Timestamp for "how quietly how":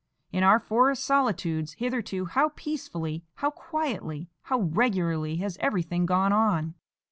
3.35-4.61